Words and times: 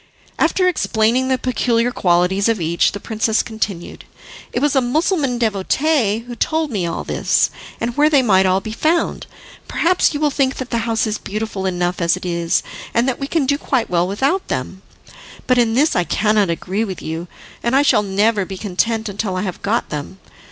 After 0.39 0.67
explaining 0.67 1.27
the 1.27 1.37
peculiar 1.37 1.91
qualities 1.91 2.49
of 2.49 2.59
each, 2.59 2.93
the 2.93 2.99
princess 2.99 3.43
continued: 3.43 4.03
"It 4.51 4.59
was 4.59 4.75
a 4.75 4.81
Mussulman 4.81 5.37
devotee 5.37 6.23
who 6.25 6.33
told 6.35 6.71
me 6.71 6.87
all 6.87 7.03
this, 7.03 7.51
and 7.79 7.95
where 7.95 8.09
they 8.09 8.23
might 8.23 8.47
all 8.47 8.61
be 8.61 8.71
found. 8.71 9.27
Perhaps 9.67 10.11
you 10.15 10.19
will 10.19 10.31
think 10.31 10.55
that 10.55 10.71
the 10.71 10.89
house 10.89 11.05
is 11.05 11.19
beautiful 11.19 11.67
enough 11.67 12.01
as 12.01 12.17
it 12.17 12.25
is, 12.25 12.63
and 12.95 13.07
that 13.07 13.19
we 13.19 13.27
can 13.27 13.45
do 13.45 13.59
quite 13.59 13.91
well 13.91 14.07
without 14.07 14.47
them; 14.47 14.81
but 15.45 15.59
in 15.59 15.75
this 15.75 15.95
I 15.95 16.03
cannot 16.03 16.49
agree 16.49 16.83
with 16.83 17.03
you, 17.03 17.27
and 17.61 17.75
I 17.75 17.83
shall 17.83 18.01
never 18.01 18.43
be 18.43 18.57
content 18.57 19.07
until 19.07 19.35
I 19.35 19.43
have 19.43 19.61
got 19.61 19.89
them. 19.89 20.19